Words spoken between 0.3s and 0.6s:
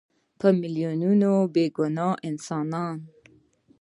په